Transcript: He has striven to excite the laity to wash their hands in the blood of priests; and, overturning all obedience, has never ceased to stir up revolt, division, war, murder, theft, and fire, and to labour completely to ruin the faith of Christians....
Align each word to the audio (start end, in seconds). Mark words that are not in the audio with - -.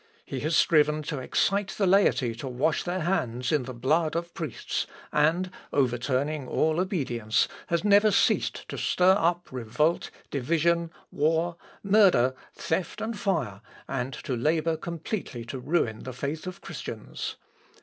He 0.25 0.39
has 0.39 0.55
striven 0.55 1.03
to 1.03 1.19
excite 1.19 1.75
the 1.77 1.85
laity 1.85 2.33
to 2.33 2.47
wash 2.47 2.81
their 2.81 3.01
hands 3.01 3.51
in 3.51 3.65
the 3.65 3.73
blood 3.75 4.15
of 4.15 4.33
priests; 4.33 4.87
and, 5.11 5.51
overturning 5.71 6.47
all 6.47 6.79
obedience, 6.79 7.47
has 7.67 7.83
never 7.83 8.09
ceased 8.09 8.67
to 8.69 8.79
stir 8.79 9.15
up 9.19 9.49
revolt, 9.51 10.09
division, 10.31 10.89
war, 11.11 11.55
murder, 11.83 12.33
theft, 12.55 12.99
and 12.99 13.19
fire, 13.19 13.61
and 13.87 14.11
to 14.15 14.35
labour 14.35 14.75
completely 14.75 15.45
to 15.45 15.59
ruin 15.59 15.99
the 16.01 16.13
faith 16.13 16.47
of 16.47 16.61
Christians.... 16.61 17.35